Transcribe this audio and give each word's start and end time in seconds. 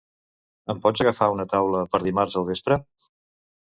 Em 0.73 0.79
pots 0.85 1.03
agafar 1.03 1.27
una 1.35 1.47
taula 1.53 1.83
per 1.93 2.03
dimarts 2.09 2.39
al 2.41 2.49
vespre? 2.51 2.79